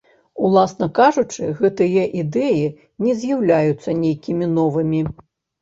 [0.47, 2.65] Уласна кажучы, гэтыя ідэі
[3.05, 5.05] не з'яўляюцца нейкімі новымі.